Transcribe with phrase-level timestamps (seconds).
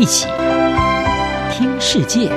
[0.00, 0.26] 一起
[1.52, 2.30] 听世界，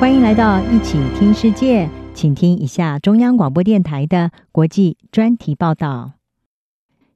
[0.00, 6.14] 欢迎来到一起听世界，请听一下中央广播电台的国际专题报道。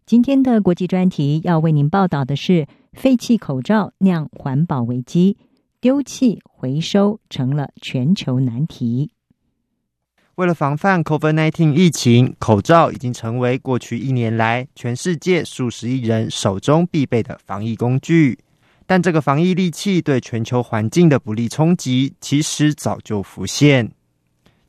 [0.06, 5.36] 今天的国际专题要为您报道的是：废弃口罩酿环保危机，
[5.80, 9.10] 丢弃回收成了全球难题。
[10.36, 18.38] 为了防范 COVID-19 疫情，口罩已经成为过去一年来全世界数十亿人手中必备的防疫工具。
[18.86, 23.90] 但这个防疫利器对全球环境的不利冲击，其实早就浮现。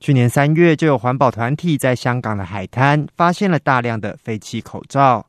[0.02, 5.26] 去年三月，就有环保团体在香港的海滩发现了大量的废弃口罩。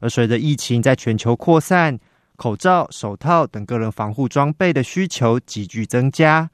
[0.00, 1.98] 而随着疫情在全球扩散，
[2.36, 6.48] 口罩、手套等个人防护装备的需求急剧增加。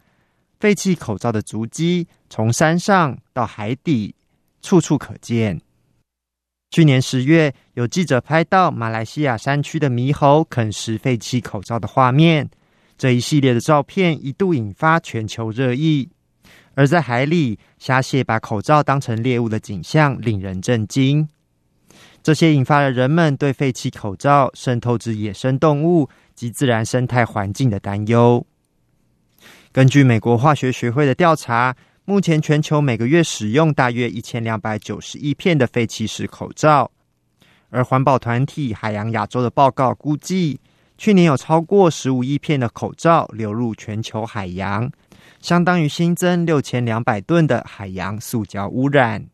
[0.60, 4.14] 废弃口罩的足迹从山上到海底，
[4.60, 5.58] 处处可见。
[6.70, 12.48] 去年十月，有记者拍到马来西亚山区的猕猴啃食废弃口罩的画面，
[12.98, 16.10] 这一系列的照片一度引发全球热议。
[16.74, 21.26] 而在海里，虾蟹把口罩当成猎物的景象令人震惊。
[22.22, 28.46] 这些引发了人们对废弃口罩渗透至野生动物及自然生态环境的担忧。
[29.72, 36.90] 根据美国化学学会的调查，目前全球每个月使用大约一千两百九十亿片的废弃式口罩。
[37.68, 40.58] 而环保团体海洋亚洲的报告估计，
[40.98, 44.90] 去年有超过十五亿片的口罩流入全球海洋，
[45.40, 49.24] 相当于新增六千两百吨的海洋塑胶污染。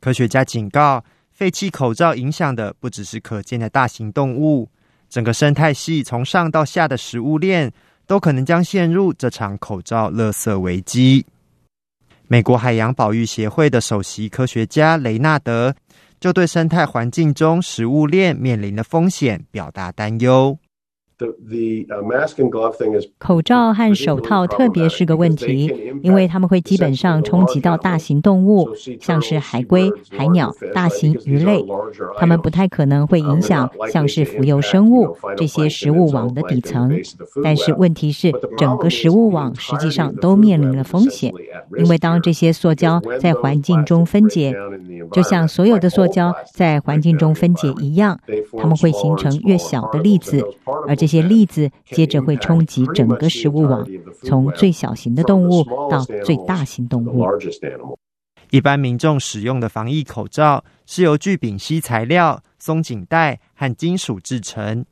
[0.00, 4.68] 科学家警告，废弃口罩影响的不只是可见的大型动物，
[5.08, 7.72] 整个生态系从上到下的食物链。
[8.06, 11.24] 都可能将陷入这场口罩垃圾危机。
[12.28, 15.74] 美国海洋保育协会的首席科学家雷纳德
[16.18, 20.58] 就对生态环境中食物链面临的风险表达担忧。
[23.18, 28.68] 口罩和手套特别是个问题，因为它们会基本上冲击到大型动物，
[29.00, 31.64] 像是海龟、海鸟、大型鱼类。
[32.18, 36.94] 它们不太可能会影响像是浮游生物这些食物网的底层。
[37.42, 41.32] 但是问题是，整个食物网实际上都面临了风险，
[41.78, 44.54] 因为当这些塑胶在环境中分解，
[45.12, 48.20] 就像所有的塑胶在环境中分解一样，
[48.58, 50.44] 它们会形成越小的粒子，
[50.86, 51.05] 而且。
[51.06, 53.86] 这些粒子接着会冲击整个食物网，
[54.24, 57.24] 从最小型的动物到最大型动物。
[58.50, 64.84] 一般民众使用的防疫口罩是由聚丙烯材料、松紧带和金属制成。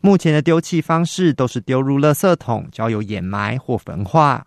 [0.00, 4.46] 目前的丢弃方式都是丢入垃圾桶，交由掩埋或焚化。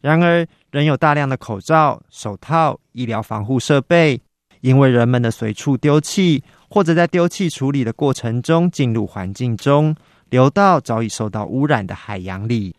[0.00, 4.20] 然而，仍有大量的口罩、手套、医疗防护设备，
[4.62, 9.94] 因为人们的随处丢弃，或者在丢弃处理的过程中进入环境中。
[10.30, 12.74] 流到早已受到污染的海洋里。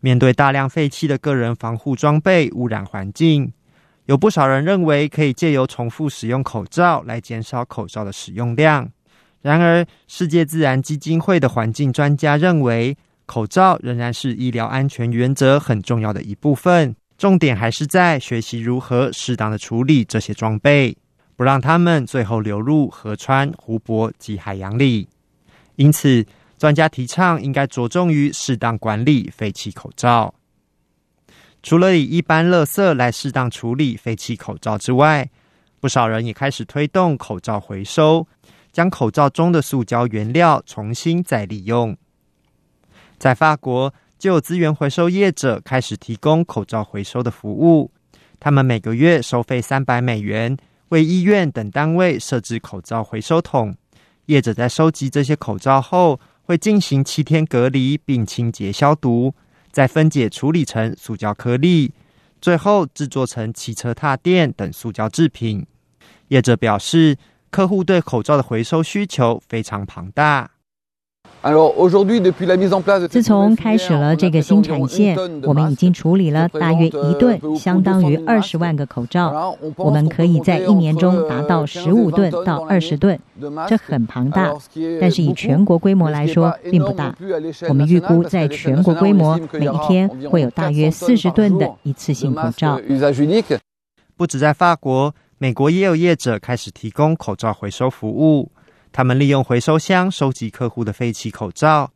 [0.00, 3.50] 面对大量废弃的个人防护装备污染环境，
[4.04, 8.88] 有不少人认为可以借由重复使用口罩来减少口罩的使用量。
[9.40, 16.94] 然而，世界自然基金会的环境专家认为，口罩仍然是医疗安全原则很重要的一部分。
[17.16, 20.96] 重点还是在学习如何适当的处理这些装备，
[21.34, 25.08] 不让它们最后流入河川、湖泊及海洋里。
[25.76, 26.24] 因此，
[26.58, 30.34] 专家提倡应该着重于适当管理废弃口罩。
[31.62, 35.28] 除了以一般垃圾来适当处理废弃口罩之外，
[35.80, 38.26] 不少人也开始推动口罩回收，
[38.72, 41.96] 将口罩中的塑胶原料重新再利用。
[43.18, 47.90] 在法国，就有资源回收业者开始提供口罩回收的服务。
[48.38, 50.56] 他们每个月收费三百美元，
[50.88, 53.74] 为医院等单位设置口罩回收桶。
[54.26, 59.34] 业者在收集这些口罩后，会进行七天隔离，并清洁消毒，
[59.72, 61.92] 再分解处理成塑胶颗粒，
[62.40, 65.66] 最后制作成汽车踏垫等塑胶制品。
[66.28, 67.18] 业者表示，
[67.50, 70.50] 客户对口罩的回收需求非常庞大。
[73.08, 79.56] 自从开始了这个新产线，我们已经处理了大约一吨，相当于二十万个口罩。
[79.76, 83.16] 我们可以在一年中达到十五吨到二十吨，
[83.68, 84.52] 这很庞大。
[85.00, 87.14] 但是以全国规模来说，并不大。
[87.68, 92.80] 我们预估在全国规模，每一天会有大约四十吨的一次性口罩。
[94.16, 98.50] 不止在法国，美国也有业者开始提供口罩回收服务。
[98.96, 101.92] 他们利用回收箱收集客户的废弃口罩，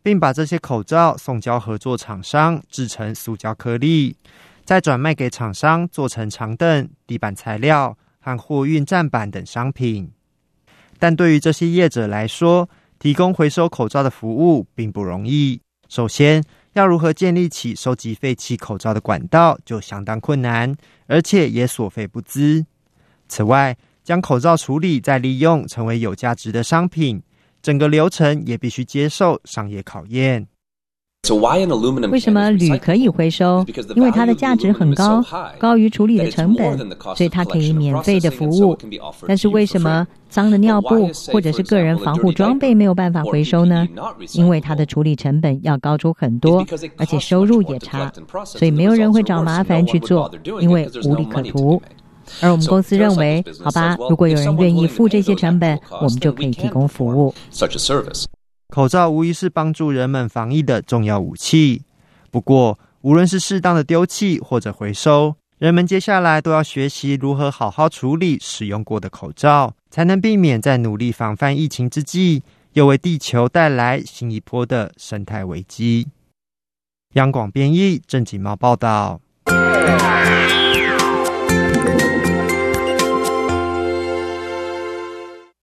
[0.00, 4.14] 并把这些口罩送交合作厂商制成塑胶颗粒，
[4.64, 10.08] 再转卖给厂商做成长凳、地板材料和货运站板等商品。
[11.00, 12.70] 但对于这些业者来说，
[13.00, 15.60] 提供回收口罩的服务并不容易。
[15.88, 16.44] 首先，
[16.74, 20.72] 要如何建立起收集废弃口罩的管道就相当困难，
[21.08, 22.64] 而且也所费不貲。
[23.26, 27.20] 此外，将口罩处理再利用成为有价值的商品，
[27.60, 30.46] 整个流程也必须接受商业考验。
[32.12, 33.66] 为什么铝可以回收？
[33.96, 35.20] 因为它的价值很高，
[35.58, 36.78] 高于处理的成本，
[37.16, 38.78] 所以它可以免费的服务。
[39.26, 43.88] 但是为什么脏的尿布或者是个人防护装备没有办法回收呢？
[44.34, 46.64] 因为它的处理成本要高出很多，
[46.96, 48.12] 而且收入也差，
[48.44, 51.82] 所以没有人会找麻烦去做，因为无利可图。
[52.40, 57.34] 而我们公司认为，好吧，如果有人愿意付这些成本，我们就可以提供服务。
[58.68, 61.82] 口罩无疑是帮助人们防疫的重要武器。
[62.30, 72.42] 不过，无论是适当的丢弃或者回收，人们接下来都要学习如何好好处理使用过的口罩，才能避免在努力防范疫情之际，
[72.72, 76.08] 又为地球带来新一波的生态危机。
[77.14, 79.20] 央广编译，郑锦茂报道。